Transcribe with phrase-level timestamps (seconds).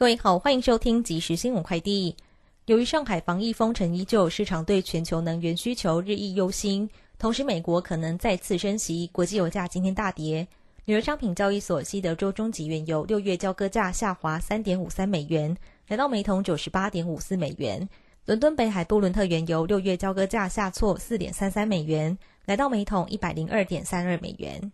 [0.00, 2.16] 各位好，欢迎收听即时新闻快递。
[2.64, 6.88] 由于上海防疫封城依旧，市场对全球能源需求日益忧心。
[7.18, 10.48] 同时，美国可能再次升息，国际油价今天大跌。
[10.86, 15.54] 纽约商品交易所西德州中级原油六月交割价下滑三点五三美元，
[15.88, 17.86] 来到每桶九十八点五四美元。
[18.24, 24.72] 伦敦北海布伦特原油六月交割价下挫四点三三美元，来到每桶一百零二点三二美元。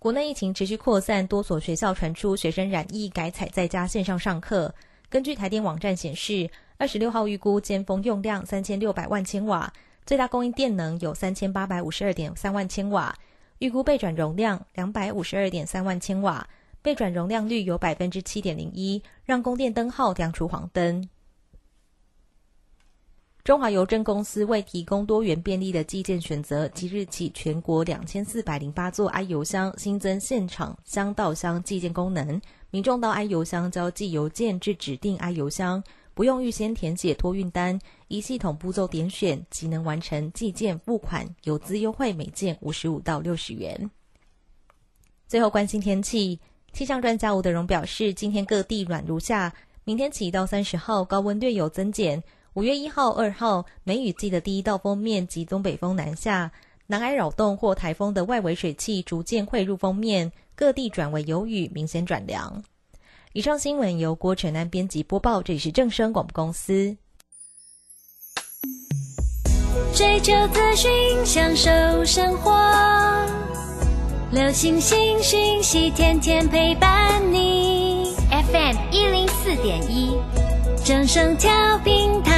[0.00, 4.72] 国内疫情持续扩散，多所学校传出学生染疫，改采在家线上上课。
[5.08, 9.72] 根据台电网站显示，二十六号预估尖峰用量三千六百万千瓦，
[10.06, 13.12] 最大供应电能有三千八百五十二点三万千瓦，
[13.58, 16.46] 预估备转容量两百五十二点三万千瓦，
[16.80, 21.08] 备转容量率有百分之七点零一，让供电灯号亮出黄灯。
[23.48, 32.38] 中华邮政公司为提供多元便利的寄件选择，即日起全国两千四百零八座 i 邮箱新增现场箱到箱寄件功能。
[32.70, 43.90] 民众到 i 邮箱交寄邮件至指定 i 邮箱，不用预先填写托运单，依系统步骤点选即能完成寄件付款，邮资优惠每件五十五到六十元。
[45.26, 46.38] 最后关心天气，
[46.74, 49.50] 气象专家吴德荣表示，今天各地暖如夏，
[49.84, 52.22] 明天起到三十号高温略有增减。
[52.58, 56.50] 五月一号、二号，梅雨季的第一道锋面及东北风南下，
[56.88, 62.64] 南海扰动或台风的外围水汽逐渐汇入锋面，各地转为有雨，明显转凉。
[63.32, 66.96] 以上新闻由郭晨安编辑播报，这里是正声广播公司。
[69.94, 70.90] 追求资讯，
[71.24, 71.70] 享受
[72.04, 72.50] 生活，
[74.32, 78.16] 流星星讯息，天天陪伴你。
[78.32, 80.16] FM 一零四点一。
[80.84, 81.50] 正声调
[81.84, 82.37] 频台，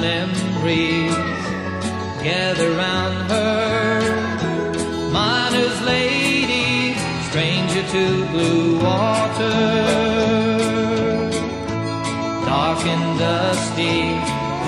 [0.00, 1.14] Memories
[2.22, 4.00] gather round her,
[5.12, 6.94] miner's lady,
[7.28, 9.60] stranger to blue water,
[12.44, 14.18] dark and dusty,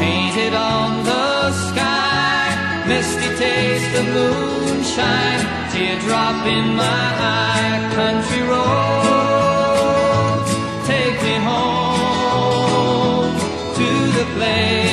[0.00, 2.84] painted on the sky.
[2.88, 10.50] misty taste of moonshine, teardrop in my eye, country roads,
[10.86, 13.32] take me home
[13.78, 13.88] to
[14.18, 14.85] the place.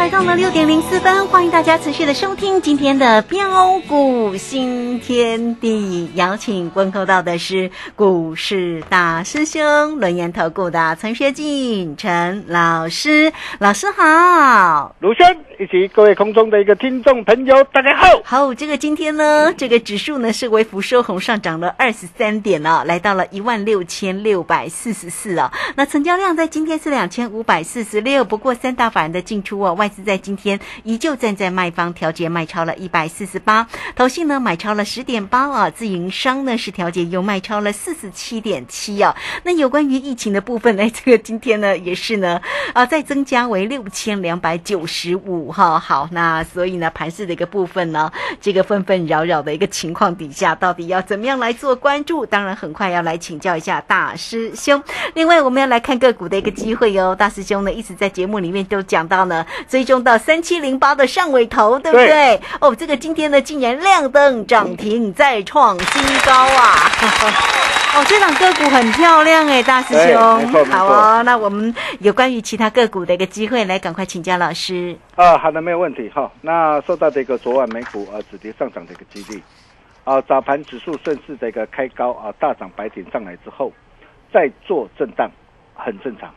[0.00, 6.10] 来到了六点零四分，欢迎大家持续的收听今天的标股新天地。
[6.14, 18.06] 邀请问候到的是股市大师兄轮研投顾的陈学进陈老师，老师好，卢轩以及各位空中的一个听众朋友，大家好。
[18.24, 25.52] 好，这个今天呢，这个指数呢是微幅收红，上涨了二十三点哦，来到了一万六千六百四十四哦。
[25.76, 29.74] 那成交量在今天是两千五百四十六，不过三大法人的进出哦。
[29.74, 39.14] 外资在今天依旧站在卖方，调节卖超了一百四十八，投信呢买超了十点八啊，自营商呢是调节又卖超了四十七点七啊。
[39.42, 42.40] 那有关于疫情的部分呢， 这个今天呢也是呢
[42.72, 45.78] 啊再增加为六千两百九十五哈。
[45.78, 48.10] 好，那所以呢盘市的一个部分呢，
[48.40, 52.24] 这个纷纷扰扰的一个情况底下，到底要怎么样来做关注？
[52.24, 54.82] 当然很快要来请教一下大师兄。
[55.14, 59.44] 另外我们要来看个股的一个机会哦，大师兄呢一直在节目里面都讲到呢，
[59.80, 62.38] 追踪到三七零八的上尾头，对不对？
[62.60, 66.76] 哦，这个今天呢竟然亮灯涨停，再创新高啊！
[67.96, 71.22] 哦，这档个股很漂亮哎，大师兄，好哦。
[71.22, 74.94] 那我们有关于其他个股的一个机会，来赶快请教老师。
[75.16, 76.30] 啊，好的，没有问题哈。
[76.42, 79.42] 那受到这个昨晚美股啊止跌上涨的一个激励，
[80.04, 83.72] 啊，早盘指数顺势的一个开高啊，大涨白点上来之后，
[84.30, 85.30] 再做震荡，
[85.74, 86.30] 很正常。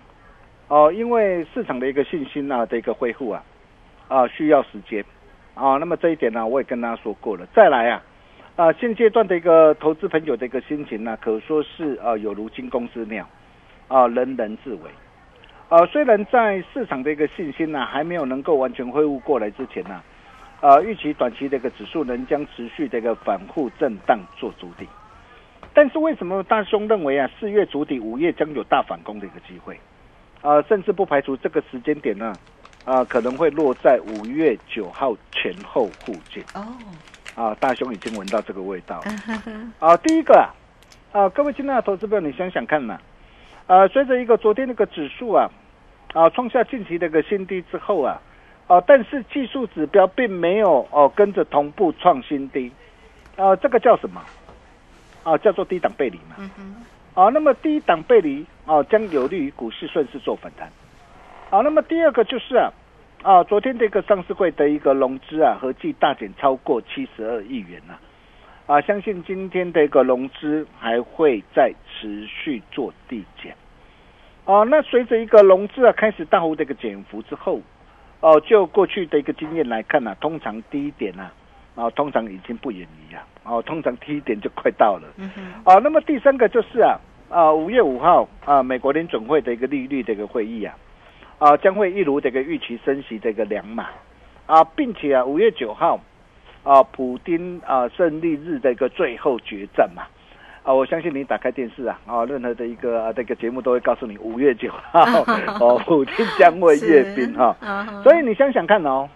[0.73, 3.43] 哦，因为市场的一个信心啊的一个恢复啊，
[4.07, 5.05] 啊需要时间。
[5.53, 7.45] 啊，那么这一点呢，我也跟大家说过了。
[7.53, 8.01] 再来啊。
[8.55, 13.23] 啊，现阶段的一个投资朋友的一个心情呢，可说是啊，有如惊弓之鸟，
[13.87, 14.89] 啊，人人自危。
[15.69, 20.01] 啊，虽然在市场的一个信心呢，还没有能够完全恢复过来之前呢，
[20.59, 24.87] 啊，预期短期的一个指数能将持续的一个反复震荡做主底。
[25.71, 29.77] 但是为什么大兄认为啊，四月主底，五月将有大反攻的一个机会？
[30.43, 32.31] 啊，甚至不排除这个时间点呢，
[32.85, 36.43] 啊，可能会落在五月九号前后附近。
[36.53, 36.67] 哦。
[37.35, 39.01] 啊，大兄已经闻到这个味道。
[39.79, 40.51] 啊，第一个啊，
[41.21, 42.99] 啊，各位亲爱的投资友，你想想看呐，
[43.65, 45.49] 啊，随着一个昨天那个指数啊，
[46.13, 48.21] 啊，创下近期的一个新低之后啊，
[48.67, 52.71] 啊，但是技术指标并没有哦跟着同步创新低，
[53.35, 54.21] 啊，这个叫什么？
[55.23, 56.35] 啊，叫做低档背离嘛。
[57.13, 60.71] 啊，那么低档背离啊，将有利于股市顺势做反弹。
[61.49, 62.71] 啊，那么第二个就是啊。
[63.21, 67.93] 啊，昨天这个上市会的一个融资啊，合计大减超过七十二亿元呐，
[68.65, 73.55] 啊，相信今天的一个融资还会再持续做递减，
[74.43, 77.61] 啊，那随着一个融资啊开始大幅的一个减幅之后，
[78.19, 81.31] 哦，就过去的一个经验来看呢，通常低点呐，
[81.75, 85.07] 啊，通常已经不远离啊，哦，通常低点就快到了，
[85.63, 86.99] 啊，那么第三个就是啊，
[87.29, 90.75] 啊，五月五号啊，美国联准会的一个利率的一个会议啊。
[91.39, 93.87] 啊，将会一如这个预期升息这个两码，
[94.45, 95.99] 啊，并且啊，五月九号，
[96.63, 100.03] 啊，普丁啊胜利日的一个最后决战嘛，
[100.61, 105.01] 啊，我相信你打开电视啊，啊，任何的一个这个节目都会告诉你五月九号，
[105.59, 107.53] 哦，普京将会阅兵哈，
[108.03, 109.09] 所以你想想看哦，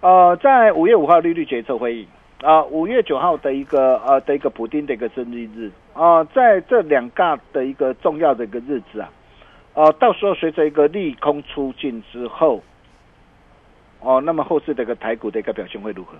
[0.00, 2.08] 呃，在五月五号利率决策会议
[2.42, 9.10] 啊，五月九号的一个呃的一个普丁的一个生日日啊，在这两个的一个重要的一个日子啊。
[9.74, 12.60] 啊，到时候随着一个利空出尽之后，
[14.00, 16.14] 哦，那么后市的一个台股的一个表现会如何？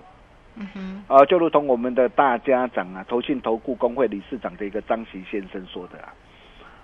[0.55, 6.13] 嗯哼，啊，就如同我们的大家长啊，投信投顾工会理事长的一个张琦先生说的啊，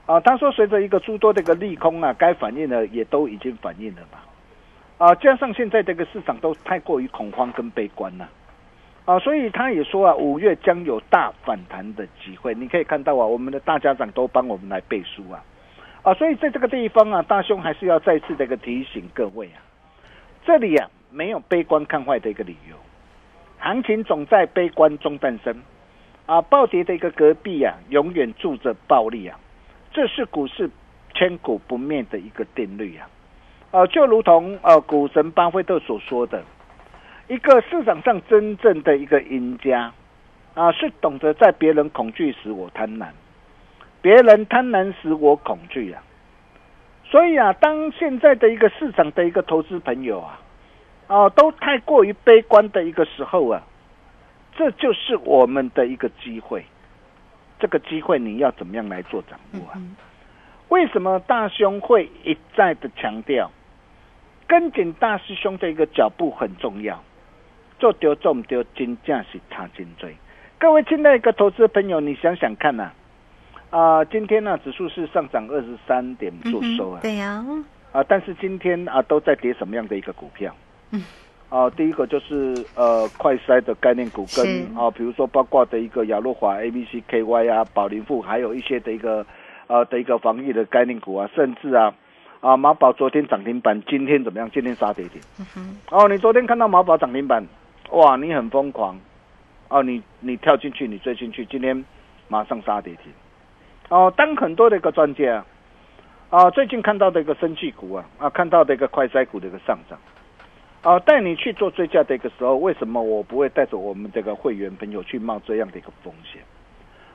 [0.06, 8.30] 啊，他说随着一个诸多的一个利空啊，该反应的也都已经反应了嘛，啊，加上现在这个市场都太过于恐慌跟悲观了，啊，
[9.10, 12.54] 啊所以他也说啊，五月将有大反弹的机会。
[12.54, 15.44] 你可以看到啊，我们的大家长都帮我们来背书啊。
[16.04, 19.58] 啊，所以在这个地方啊，大兄还是要再次的一个提醒各位啊，
[20.46, 22.76] 这里啊没有悲观看坏的一个理由，
[23.58, 25.60] 行情总在悲观中诞生，
[26.28, 29.40] 啊，暴跌的一个隔壁啊，永远住着暴利啊，
[29.92, 30.70] 这是股市
[31.16, 33.10] 千古不灭的一个定律啊，
[33.72, 36.44] 啊，就如同呃股神巴菲特所说的，
[37.30, 39.94] 一个市场上真正的一个赢家
[40.56, 43.06] 啊，是懂得在别人恐惧时我贪婪。
[44.02, 46.02] 别人贪婪时我恐惧啊，
[47.06, 50.40] 所以啊，当现在的一个市场的一个投资朋友啊，
[51.06, 53.62] 哦，都太过于悲观的一个时候啊，
[54.56, 56.66] 这就是我们的一个机会。
[57.60, 59.80] 这个机会你要怎么样来做掌握啊？
[60.70, 63.52] 为什么大兄会一再的强调，
[64.48, 67.04] 跟紧大师兄的一个脚步很重要？
[67.80, 70.16] 做丢做唔丢，金价是差金追。
[70.60, 72.92] 各位亲爱的一个投资朋友，你想想看呐。
[73.72, 77.00] 啊，今天呢，指数是上涨二十三点做收啊。
[77.02, 77.44] 对呀。
[77.92, 80.54] 啊，但是今天啊，都在跌什么样的一个股票？
[80.92, 81.04] 嗯。
[81.50, 84.46] 啊，第一个就是呃，快筛的概念股跟
[84.78, 89.26] 啊，比如说包括的一个亚诺华、A、B、C、K、Y 啊，宝林富，还有一些的一个
[89.68, 91.94] 呃的一个防疫的概念股啊，甚至啊
[92.42, 94.50] 啊，马宝昨天涨停板，今天怎么样？
[94.52, 95.20] 今天杀跌停。
[95.40, 95.78] 嗯哼。
[95.90, 97.44] 哦，你昨天看到马宝涨停板，
[97.92, 99.00] 哇，你很疯狂。
[99.70, 101.86] 哦，你你跳进去，你追进去，今天
[102.28, 103.12] 马上杀跌停。
[103.90, 105.44] 哦，当很多的一个专家
[106.30, 109.98] 啊，最近看到的一个生气股啊，啊，看到的一个快衰股的一个上涨，
[110.84, 116.42] 哦，带你去做追加的一个时候，为什么我不会带着我们这个会员朋友去冒这样的一个风险？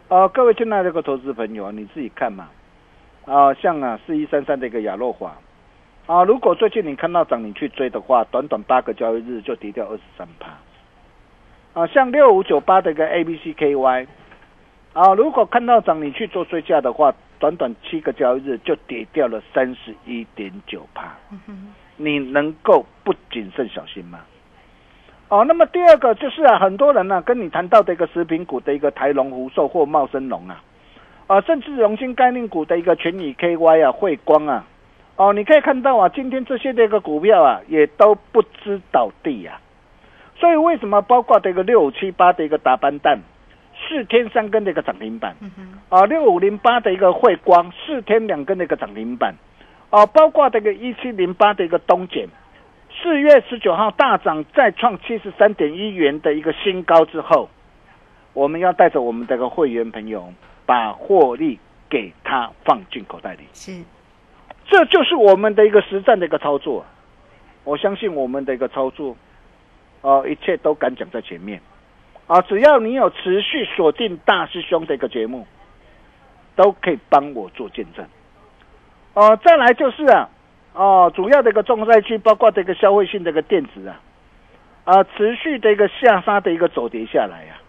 [0.08, 2.48] 呃，各位亲爱的一个投资朋友啊，你自己看嘛。
[3.24, 5.34] 啊，像啊四一三三的一个亚诺华，
[6.06, 10.50] 啊，如果最近你看到涨，你去追的话，短短八个交易日就跌掉二十三趴。
[11.72, 14.06] 啊，像六五九八的一个 A B C K Y，
[14.92, 21.14] 啊，如果看到涨，你去做追加的话，短短七个交易日就跌掉了三十一点九趴。
[21.96, 24.20] 你能够不谨慎小心吗？
[25.30, 30.62] 哦，那么第二个就是啊，很多人呢跟你谈到的一个食品股的一个台龙、福寿或茂生龙啊，
[31.28, 34.66] 啊，甚至荣兴概念股的一个全宇 KY 啊、汇光啊，
[35.16, 39.60] 哦，你可以看到啊，今天这些的一个股票啊，也都不知倒地呀。
[40.36, 43.20] 所以为什么包括这个六五七八的一个打班蛋，
[43.88, 45.36] 四天三根的一个涨停板，
[45.88, 49.34] 啊，六五零八的一个汇光，四天两根的一个涨停板。
[49.90, 52.26] 哦，包括这个一七零八的一个东碱，
[53.00, 57.48] 四月十九号大涨再创七十三点一元的一个新高之后，
[58.32, 60.32] 我们要带着我们这个会员朋友
[60.66, 63.44] 把获利给他放进口袋里。
[63.52, 63.84] 是，
[64.66, 66.84] 这就是我们的一个实战的一个操作。
[67.64, 69.16] 我相信我们的一个操作，
[70.02, 71.60] 哦，一切都敢讲在前面。
[72.26, 75.46] 啊，只要你有持续锁定大师兄的一个节目，
[76.56, 78.04] 都可以帮我做见证。
[79.12, 80.28] 哦，再来就是啊，
[80.72, 84.00] 哦，主要的一个重灾区，包括这个消费性的一个电子啊，
[84.84, 87.60] 啊，持续的一个下杀的一个走跌下来啊。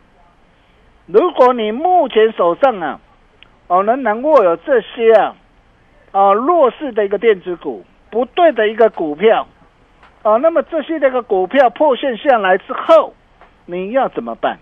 [1.05, 2.99] 如果你目前手上啊，
[3.67, 5.35] 哦，仍然握有这些啊，
[6.15, 9.45] 啊，弱势的一个电子股，不对的一个股票，
[10.23, 13.13] 啊，那么这些这个股票破线下来之后，
[13.65, 14.57] 你要怎么办？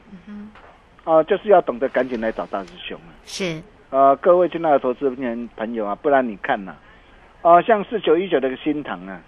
[1.03, 3.13] 啊，就是要懂得赶紧来找大师兄啊。
[3.23, 3.61] 是。
[3.91, 6.73] 呃，各位亲爱的投资人朋友啊，不然你看呐，
[7.43, 9.21] 啊，像四九一九这个新塘啊，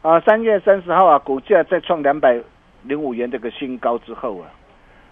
[0.00, 2.40] 啊，三月三十号啊，股价再创两百
[2.84, 4.48] 零五元这个新高之后啊，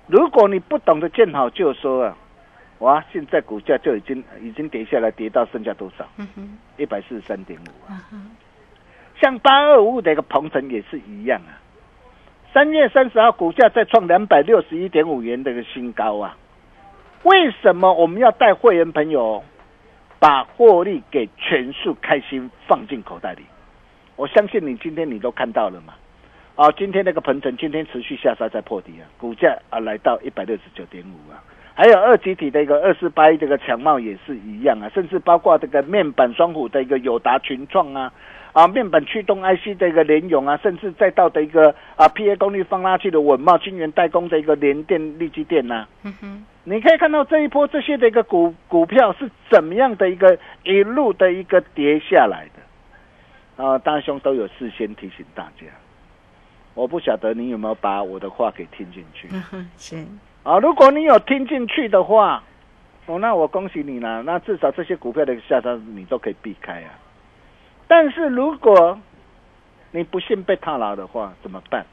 [0.06, 2.16] 如果你不懂得见好就收啊，
[2.80, 6.06] 哇，现在股价就已经已经跌下来，跌到剩下多少？
[6.76, 8.04] 一百四十三点五啊。
[9.20, 11.60] 像八二五的一个鹏程也是一样啊，
[12.54, 16.36] 三月三十号股价再创两百六十一点五元的一个新高啊。
[17.22, 19.44] 为什么我们要带会员朋友
[20.18, 23.44] 把获利给全数开心放进口袋里？
[24.16, 25.92] 我相信你今天你都看到了嘛？
[26.56, 31.44] 啊，今天那个鹏程今天持续下杀在破底啊，股价啊来到一百六十九点五啊，
[31.80, 38.12] 还有二级体的一个二四八一这个强茂也是一样啊，甚至包括这个面板双虎的一个友达群创啊。
[38.52, 45.86] 啊，面板驱动 IC 的一个联咏啊，甚至再到的一个啊，PA 功率放大器的稳茂晶圆代工的一个联电、力积电呐。
[46.02, 53.64] 嗯哼，你可以看到这一波这些的一个股股票是怎么样的一个一路的一个跌下来的。
[53.64, 55.66] 啊，大兄都有事先提醒大家，
[56.74, 59.28] 我不晓得你有没有把我的话给听进去。
[59.78, 60.04] 是
[60.42, 62.42] 啊，如果你有听进去的话，
[63.06, 66.90] 哦，那我恭喜你了，那至少这些股票的下杀你都可以避开啊。
[67.86, 68.98] 但是如果
[69.90, 71.84] 你不幸被套牢的话，怎么办？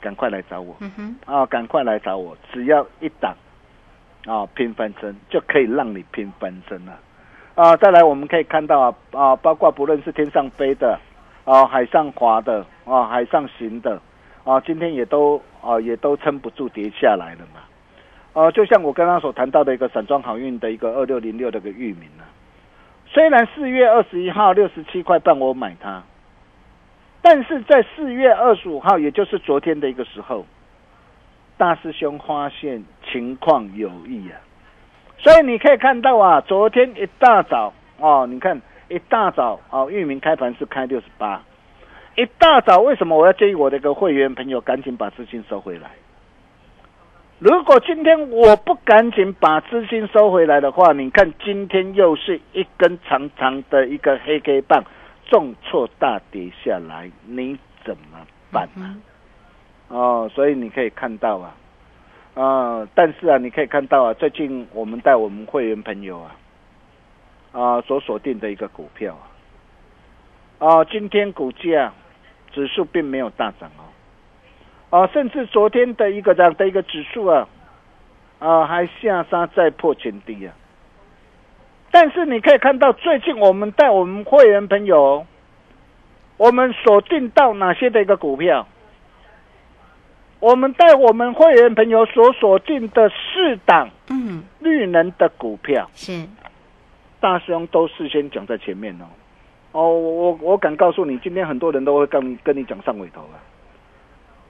[0.00, 0.76] 赶快来找我
[1.24, 1.46] 啊！
[1.46, 3.34] 赶快来找我，只要一档
[4.26, 6.92] 啊，拼翻身就可以让你拼翻身了
[7.54, 7.74] 啊！
[7.78, 11.00] 再来，我们可以看到啊啊，包括不论是天上飞的
[11.46, 13.98] 啊，海上滑的啊，海上行的
[14.44, 18.50] 啊，今天也都啊也都撑不住跌下来了嘛啊！
[18.50, 22.26] 就像我刚刚所谈到的一个散装航运的一个二六零六的个域名啊。
[23.06, 26.02] 虽然四月二十一号六十七块半我买它，
[27.22, 30.44] 但是在四月二十五号，也就是昨天的一个时候，
[31.56, 34.34] 大师兄发现情况有异啊，
[35.18, 41.40] 所以你可以看到啊，昨天一大早哦，你看一大早哦，域名开盘是开六十八，
[42.16, 45.90] 一大早为什么我要建议我的一个会员朋友赶紧把资金收回来？
[47.40, 54.84] 如果今天我不赶紧把资金收回来的话，你看今天又是一根长长的一个黑 K 棒，
[55.26, 58.94] 重挫大跌下来，你怎么办啊？
[59.88, 61.54] 哦，所以你可以看到啊，
[62.34, 66.36] 啊，但是啊，你可以看到啊，最近我们带我们会员朋友啊，
[67.52, 69.18] 啊所锁定的一个股票
[70.60, 71.92] 啊，啊，今天股价
[72.54, 73.84] 指数并没有大涨哦。
[74.96, 77.48] 啊，甚至昨天的一个这样的一个指数啊，
[78.38, 80.54] 啊，还下杀再破前低啊。
[81.90, 85.26] 但是你可以看到，最近我们带我们会员朋友，
[86.36, 88.66] 我们锁定到哪些的一个股票？
[90.40, 96.28] 我们带我们会员朋友所锁定的四档，嗯，绿能的股票是，
[97.18, 99.06] 大兄都事先讲在前面哦。
[99.74, 103.36] 哦，我我敢告诉你，今天很多人都会跟你跟你讲上尾头啊。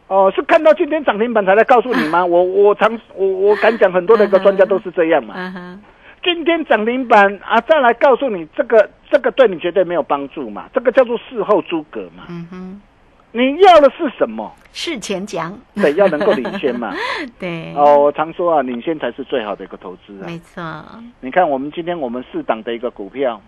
[0.06, 2.22] 哦，是看到今天涨停板才来告诉你吗？
[2.26, 5.80] 我我常我我敢讲，很多的一个专家都是这样嘛。
[6.22, 12.24] 今天涨停板啊，再来告诉你这个这个对你绝对没有帮助嘛，这个叫做事后诸葛嘛。
[12.28, 12.80] 嗯哼，
[13.32, 14.52] 你要的是什么？
[14.72, 16.94] 事前讲，对，要能够领先嘛。
[17.40, 20.26] 对，哦，我常说啊，领先才是最好的一个投资啊。
[20.26, 23.40] 没错，啊你看我们今天我们四档的一个股票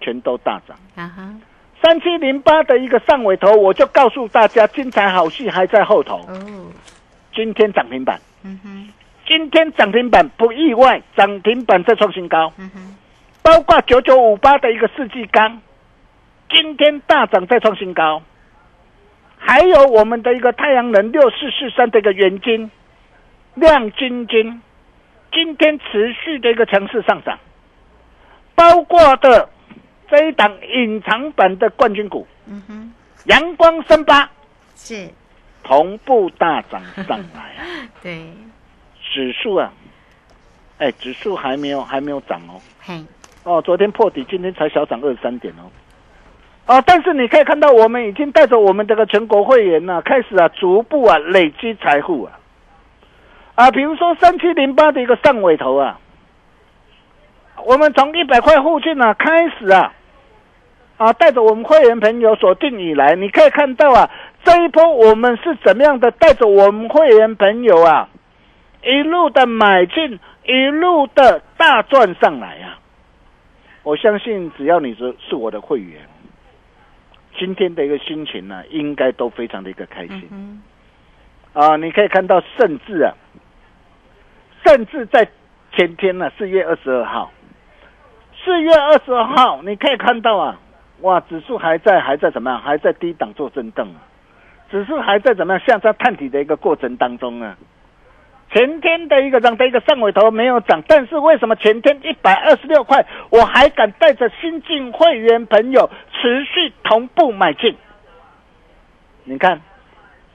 [0.00, 0.76] 全都大涨。
[0.96, 1.34] 哈，
[1.82, 6.16] 三七零八的一个上尾头，我就告诉大家，精彩好戏还在后头。
[6.28, 6.66] 哦，
[7.34, 8.88] 今天涨停板，嗯哼，
[9.26, 12.52] 今天涨停板不意外，涨停板再创新高。
[12.58, 12.96] 嗯哼，
[13.42, 15.60] 包括九九五八的一个世纪钢，
[16.50, 18.22] 今天大涨再创新高。
[19.42, 22.70] 还有我们的一个太阳能六四四三的一个元金
[23.54, 24.60] 亮晶晶，
[25.32, 27.38] 今天持续的一个强势上涨，
[28.54, 29.48] 包括的
[30.10, 32.92] 这一档隐藏版的冠军股嗯哼，
[33.26, 34.28] 阳光三八
[34.74, 35.08] 是，
[35.62, 37.64] 同步大涨上来啊，
[38.02, 38.26] 对，
[39.12, 39.72] 指数啊，
[40.78, 42.60] 哎，指数还没有还没有涨哦。
[42.80, 43.04] 嘿，
[43.44, 45.70] 哦，昨天破底，今天才小涨二十三点哦。
[46.66, 52.38] 哦，但是你可以看到，我们已经带着我们这个全国会员呢、开始啊，逐步啊累积财富啊。
[53.54, 56.00] 啊，比如说三七零八的一个上尾头啊，
[57.66, 59.92] 我们从一百块附近呢、开始啊，
[61.00, 64.10] 啊，带着我们会员朋友锁定以来，你可以看到啊，
[64.44, 68.06] 这一波我们是怎么样的带着我们会员朋友啊，
[68.84, 72.76] 一路的买进，一路的大赚上来啊。
[73.82, 76.02] 我相信只要你是是我的会员，
[77.38, 80.62] 今天的一个心情呢，应该都非常的一个开心嗯
[81.54, 81.76] 啊！
[81.76, 83.14] 你可以看到，甚至啊，
[84.66, 85.26] 甚至在
[85.74, 87.32] 前天呢，四月二十二号，
[88.44, 90.60] 四月二十二号，你可以看到啊，
[91.02, 92.60] 哇，指数还在还在怎么样？
[92.60, 93.98] 还在低档做震荡啊，
[94.70, 97.56] 指数还在怎么样向上探底的一个过程当中呢？
[98.52, 107.76] 前天的一个涨的一个上尾头没有涨，但是为什么前天一百二十六块，我还敢带着新进会员朋友持续同步买进？
[109.22, 109.60] 你看，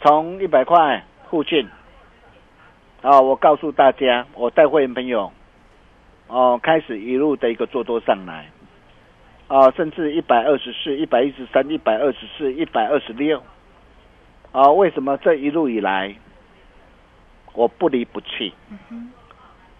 [0.02, 1.68] 从一百块附近，
[3.02, 5.30] 啊，我告诉大家，我带会员朋友，
[6.28, 8.46] 哦，开始一路的一个做多上来，
[9.48, 13.44] 啊，甚至一百二十四、一百一十三、一百二十四、一百二十六，
[14.52, 16.16] 啊，为什么这一路以来？
[17.54, 18.54] 我不离不弃，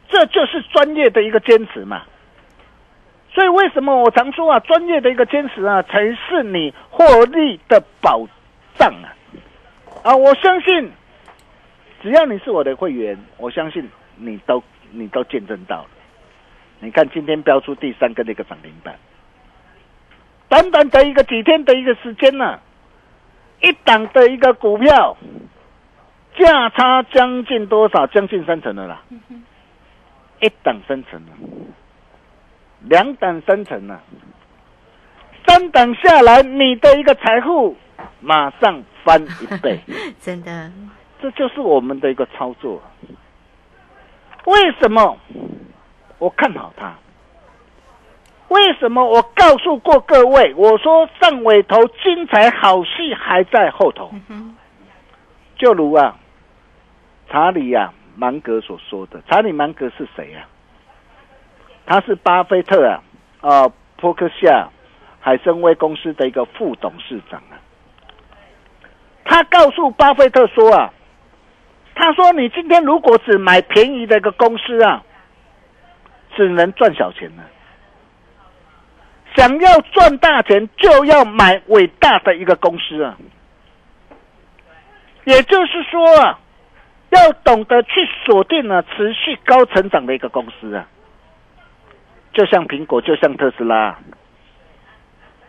[0.08, 2.04] 这就是专业的一个坚持嘛。
[3.34, 8.26] 所以为什么我常说啊，专业的一个坚持啊，才是你获利的保
[8.78, 9.12] 障啊！
[10.04, 10.90] 啊，我相信，
[12.02, 15.90] 只要你是我的会员，我相信你都你都见证到了。
[16.80, 18.96] 你看今天标出第三根的一个涨停板，
[20.50, 22.60] 短短的一个几天的一个时间呢、
[23.62, 25.18] 一档的一个股票。
[26.38, 28.06] 价差将近多少？
[28.08, 29.02] 将近三成的啦，
[30.42, 31.32] 一档三成了，
[32.82, 34.02] 两档三成了，
[35.48, 37.78] 三档下来，你的一个财富
[38.20, 39.80] 马上翻一倍，
[40.20, 40.70] 真的，
[41.22, 42.84] 这就是我们的一个操作。
[44.44, 45.18] 为什么
[46.20, 46.94] 我看好它？
[48.50, 54.12] 为什么我告诉过各位，我说上尾头精彩好戏还在后头？
[55.58, 56.18] 就如啊。
[57.28, 60.46] 查理啊、芒格所说的，查理芒格是谁呀、
[61.88, 63.02] 他是巴菲特啊，
[63.42, 64.70] 啊，伯克夏
[65.20, 67.58] 海参崴公司的一个副董事长啊。
[69.26, 70.94] 他告诉巴菲特说啊，
[71.96, 75.04] 他说你今天如果只买便宜的一个公司啊，
[76.36, 77.44] 只能赚小钱了。
[79.36, 83.18] 想要赚大钱，就要买伟大的一个公司啊。
[85.26, 86.40] 也就是说啊。
[87.12, 87.92] 要懂得去
[88.26, 90.86] 锁定啊持续高成长的一个公司啊，
[92.34, 93.98] 就像苹果，就像特斯拉，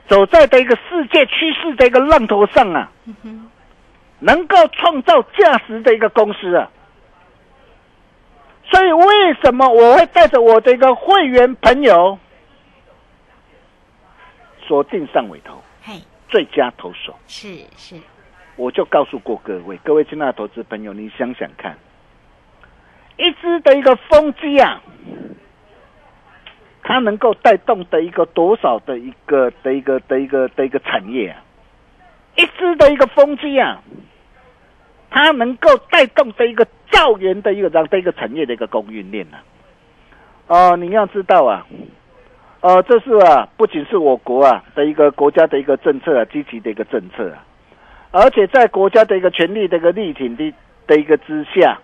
[0.07, 2.93] 走在的一个世界趋势的一个浪头上啊，
[4.21, 6.71] 能够创造价值的一个公司啊。
[8.71, 12.17] 所以为什么我会带着我的一个会员朋友
[14.67, 17.15] 锁定上尾头，嘿，最佳投手？
[17.27, 17.97] 是是，
[18.57, 21.77] 我就告诉过各位，各位亲爱的投资朋友，你想想看，
[23.17, 24.81] 一只的一个风机啊，
[26.83, 31.43] 它能够带动的一个多少的一个的一个的一个的一个产业啊？
[32.37, 33.83] 一只的一个风机啊，
[35.11, 39.43] 它能够带动的一个造园的一个这样的一个产业的一个供应链啊。
[40.49, 41.67] 哦，你要知道啊，
[42.67, 47.39] 呃，这是啊，不仅是我国啊的一个国家的一个政策啊，积极的一个政策啊，
[48.11, 50.53] 而且在国家的一个权力的一个力挺的
[50.89, 51.79] 的一个之下，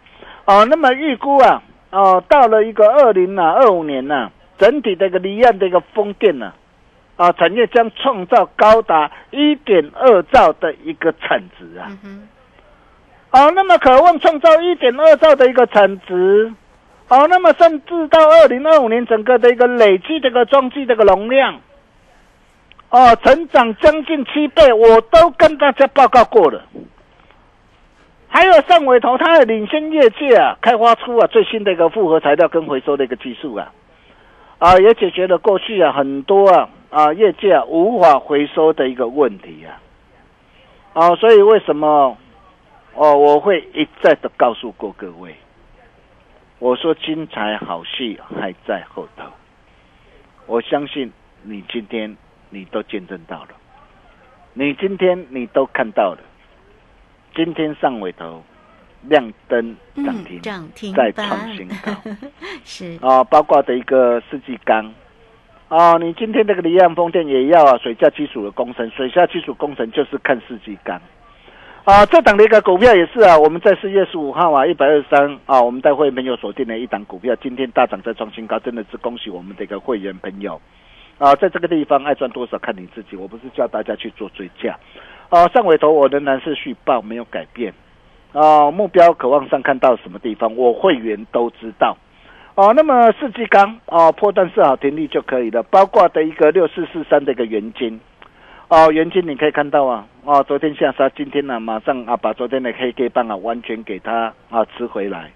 [0.45, 6.53] 啊，那么预估啊，哦，到了一个二零啊二五年呢，整体的一个离岸的一个风电呢，
[7.14, 11.87] 啊，产业将创造高达一点二兆的一个产值啊，
[13.31, 16.53] 啊，那么渴望创造一点二兆的一个产值。
[17.12, 21.61] 好，那么甚至到二零二五年，整个的一个累计这个装机这个容量，
[22.88, 26.64] 哦，成长将近七倍，我都跟大家报告过了。
[28.29, 33.70] 还有上尾头，它也领先业界啊，开发出啊最新的一个复合材料跟回收的一个技术啊，
[34.57, 39.77] 啊，也解决了过去啊很多啊啊业界无法回收的一个问题啊，
[40.94, 42.16] 啊，所以为什么
[42.94, 45.37] 哦我会一再的告诉过各位。
[46.62, 49.25] 我说精彩好戏还在后头，
[50.46, 52.16] 我相信你今天
[52.51, 53.48] 你都见证到了，
[54.53, 56.20] 你今天你都看到了，
[57.35, 58.40] 今天上尾头
[59.09, 61.92] 亮灯涨停，涨停再创新高，
[62.62, 62.96] 是。
[63.03, 64.94] 啊，包括的一个世纪钢。
[65.66, 71.01] 啊，你今天这个离岸风电也要啊，水下基础的工程，水下基础工程就是看世纪钢。
[71.85, 80.61] 啊，这档的一个股票也是啊，我们在四月十五号啊，一百二十三啊，我们带会没有锁定的一档股票，今天大涨再创新高，真的是恭喜我们的一个会员朋友
[81.18, 81.35] 啊！
[81.35, 84.79] 在这个地方爱赚多少看你自己，我不是叫大家去做追加
[85.29, 85.49] 啊。
[85.49, 87.75] 上尾头我仍然是续报没有改变
[88.33, 91.97] 啊，目标渴望上看到什么地方，我会员都知道
[92.55, 92.73] 哦。
[92.77, 98.01] 那么四季钢啊，破断设好停利就可以了，包括的一个六四四三的一个原金。
[98.72, 105.30] 哦，原金你可以看到啊，哦，昨天下杀，今天呢马上啊把昨天的黑 K 棒啊完全给它啊吃回来，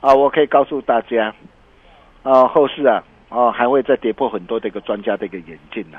[0.00, 1.34] 啊，我可以告诉大家，
[2.22, 5.98] 啊后市啊，啊还会再跌破很多的一个专家的一个眼镜呢，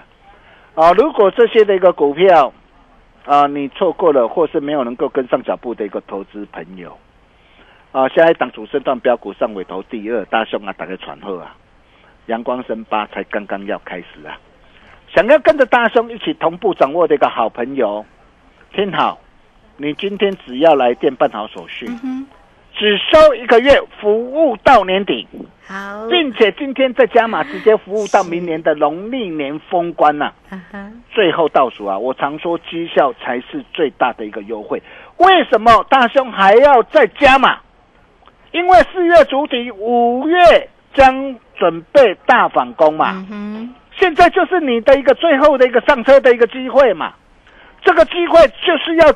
[0.74, 2.54] 啊，如果这些的一个股票
[3.26, 6.98] 啊你错过了，或是没有能够跟上脚步的一个投资朋友，
[7.92, 11.54] 啊，下一档主升段标股上尾头第二大兄啊打开传后啊，
[12.28, 14.40] 阳光升八才刚刚要开始啊。
[15.14, 18.06] 想要跟着大兄一起同步掌握的一个好朋友，
[18.74, 19.20] 听好，
[19.78, 21.86] 你今天只要来电办好手续，
[22.74, 25.28] 只收一个月，服务到年底，
[25.68, 30.32] 好，并且今天再加码，直接服务到明年的农历年封关呐。
[31.14, 34.82] 最后倒数啊，我常说绩效才是最大的一个优惠。
[35.18, 37.60] 为什么大兄还要再加码？
[38.54, 43.26] 因为四月主体，五月将准备大反攻嘛。
[44.00, 47.14] 现在就是你的一个最后的一个上车的一个机会嘛，
[47.84, 49.14] 这个机会就是要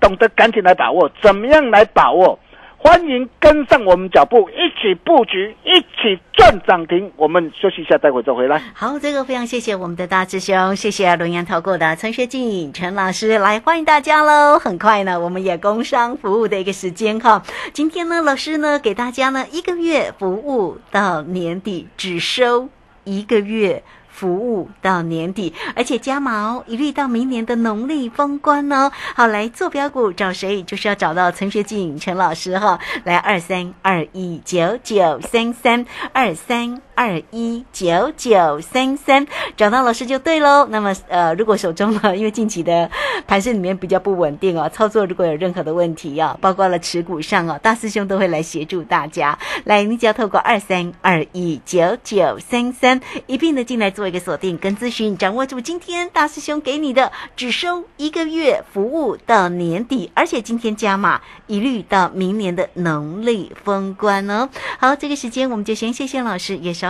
[0.00, 2.38] 懂得赶紧来把握，怎么样来把握？
[2.82, 7.12] 欢迎跟上我们脚步，一起布局，一起赚涨停。
[7.16, 8.58] 我们休息一下，待会再回来。
[8.72, 14.58] 好，这个非常谢谢我们的大师兄，谢谢龙岩投顾的陈学进陈老师来欢迎大家喽。
[14.58, 17.42] 很快呢，我们也工商服务的一个时间哈。
[17.74, 22.70] 今天呢，老师呢给大家呢一个月服务到年底，只收
[23.04, 23.82] 一个月。
[24.20, 28.92] 服务到年底，而且加码哦，一律到明年的农历封关哦。
[29.14, 30.62] 好，来坐标股找谁？
[30.64, 32.78] 就是要找到陈学静陈老师哈。
[33.04, 40.66] 来二三二一九九三三二三二一九九三三，找到老师就对喽。
[40.68, 42.90] 那么呃，如果手中呢，因为近期的
[43.26, 49.38] 盘势里面比较不稳定哦，操作如果有任何的问题啊，包括了持股上哦，大师兄都会来协助大家。
[49.64, 54.10] 来，你只要透过二三二一九九三三一并的进来做。
[54.10, 64.48] 一个锁定跟咨询，掌握住今天大师兄给你的，只收一个月服务到年底，而且今天加码，一律到明年的农历封关哦。
[64.80, 66.89] 好，这个时间我们就先谢谢老师，也稍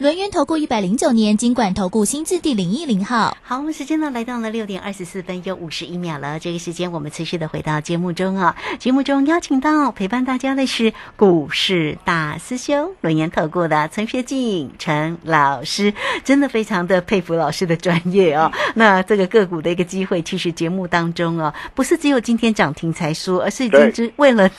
[0.00, 3.36] 轮源投顾一百零九年金管投顾新字第零一零号。
[3.42, 6.38] 好，我们时间呢来到了六点二十四分又五十一秒了。
[6.38, 8.56] 这个时间我们持续的回到节目中啊。
[8.78, 15.92] 节目中邀请到陪伴大家的是股市大师兄轮源投顾的陈学进陈老师，
[16.24, 18.50] 真的非常的佩服老师的专业哦。
[18.74, 24.50] 那这个个股的一个机会，其实节目当中哦，不是只有今天涨停才说，而是已经只为了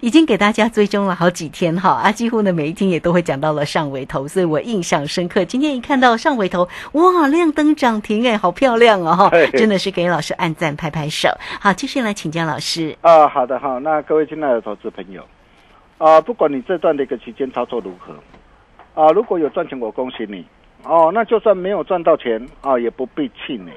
[0.00, 5.44] 已经给大家追踪了好几天哈啊，几乎呢每一天也都会讲到了上尾头，所以我印象深刻。
[5.44, 11.28] 今天一看到上尾头，哇，亮灯涨停哎，好漂亮哦哈， 真的是给老师按赞拍拍手。
[11.60, 12.96] 好，继续来请教老师。
[13.02, 15.22] 啊，好的哈，那各位亲爱的投资朋友，
[15.98, 18.14] 啊，不管你这段的一个期间操作如何，
[19.00, 20.44] 啊，如果有赚钱，我恭喜你
[20.84, 21.10] 哦。
[21.12, 23.70] 那就算没有赚到钱啊，也不必气馁，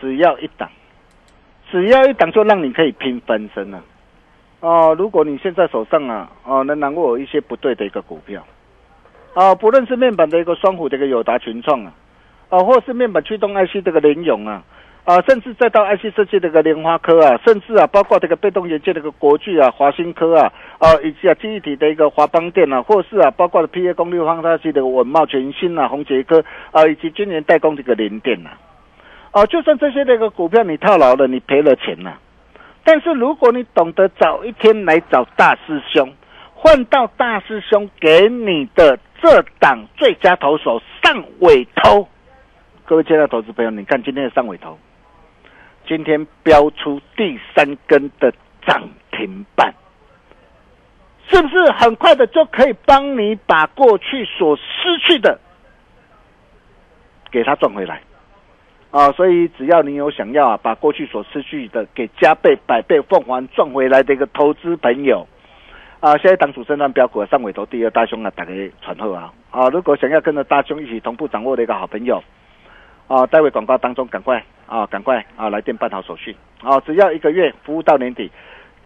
[0.00, 0.70] 只要一档，
[1.70, 3.82] 只要一档就让你可以拼翻身了。
[4.60, 8.42] 哦，如果你现在手上啊，哦，能拿握一些不对的一个股票。
[9.36, 11.92] 啊，不论是面板的一个双虎，这个友达群创啊，
[12.48, 14.62] 啊，或是面板驱动 IC 这个联咏啊，
[15.04, 28.48] 啊，甚至再到 IC 设计这个莲花科啊，甚至啊，包括这个被动元件的一个国巨啊、华新科啊，啊，以及啊记忆体的一个华邦电啊，或是啊，包括的 PA 功率放大器的稳茂全新啊、宏杰科啊，以及今年代工这个联电呐，
[29.32, 32.14] 啊，就算这些那个股票你套牢了，你赔了钱呐，
[32.82, 36.10] 但是如果你懂得早一天来找大师兄，
[36.56, 38.98] 换到大师兄给你的。
[39.18, 42.06] 这档最佳投手上尾头，
[42.84, 44.78] 各位亲爱的投资朋友，你看今天的上尾头，
[45.88, 48.30] 今天标出第三根的
[48.66, 49.74] 涨停板，
[51.28, 55.40] 是不是很快的就可以帮你把过去所失去的
[57.30, 58.02] 给它赚回来？
[58.90, 65.26] 啊，所以只要你有想要啊，把过去所失去的给加倍、百倍、凤凰赚回来的一个投资朋友。
[65.98, 69.32] 啊，现在当主升段标股上尾头第二大兄啊，打给传后啊！
[69.50, 72.22] 啊，如果想要跟着大兄一起同步掌握的一个好朋友，
[73.08, 76.78] 啊，待会广告当中赶快啊，赶快啊，来电办好手续啊！
[76.80, 78.30] 只要一个月服务到年底，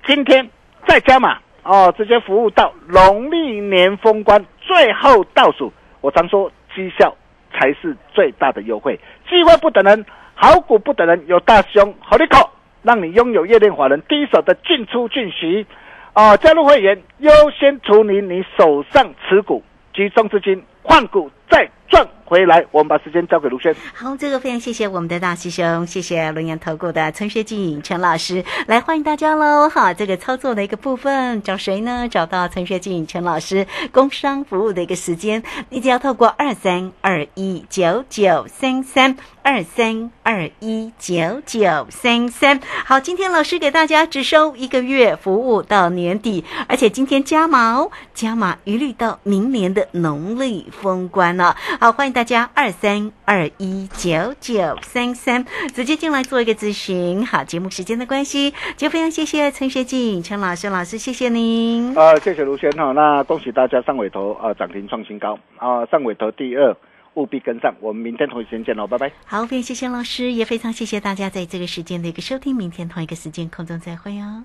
[0.06, 0.48] 今天
[0.86, 5.72] 再加码哦，直接服务到农历年封关最后倒数。
[6.00, 7.14] 我常说绩效
[7.52, 12.48] 才是最大的优惠，机会不等人，好股不等人，有大兄好利口，
[12.82, 15.66] 让你拥有业链华人第一手的进出进息。
[16.12, 16.36] 啊！
[16.36, 19.62] 加入会员优先处理你手上持股，
[19.94, 22.64] 集中资金换股再赚回来。
[22.70, 23.74] 我们把时间交给卢轩。
[23.92, 29.68] 好，这个非常谢谢我们的大师兄，谢谢龙岩投顾的陈学静陈老师来欢迎大家喽！
[29.68, 32.06] 好，这个操作的一个部分找谁呢？
[32.08, 39.16] 找到陈学静陈老师工商服务的一个时间，你只要透过二三二一九九三三。
[39.42, 51.56] 二三二一九九三三，好，今天老师给大家只收一个月服务到年底，而且今天加码哦，加码一律到明年的农历封关了。
[51.80, 57.26] 好，欢迎大家二三二一九九三三直接进来做一个咨询。
[57.26, 61.96] 好，节目时间的关系，就非常谢谢陈学静陈老师老师，谢谢您。
[61.96, 66.76] 啊，谢谢卢轩哈，那恭喜大家上尾头啊，涨停创新高啊，上尾头第二。
[67.14, 69.10] 务必跟上，我们明天同一时间见喽，拜拜。
[69.26, 74.44] 好，非常谢谢老师，也非常谢谢大家在这个时间的一个收听，明天同一个时间空中再会哦。